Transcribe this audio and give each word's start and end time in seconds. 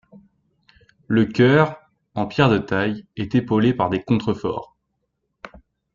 Le 1.07 1.27
chœur, 1.27 1.79
en 2.15 2.25
pierre 2.25 2.49
de 2.49 2.57
taille, 2.57 3.05
est 3.17 3.35
épaulé 3.35 3.71
par 3.71 3.91
des 3.91 4.01
contreforts. 4.01 4.75